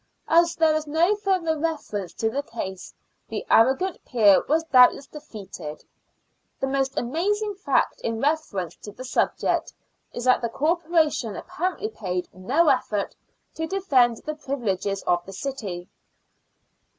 [0.27, 2.91] As there is no further reference to the case,
[3.29, 5.85] the arrogant peer was doubt less defeated.
[6.59, 9.73] The most amazing fact in reference to the subject
[10.11, 13.15] is that the Corporation apparently made no effort
[13.53, 15.87] to defend the privileges of the city.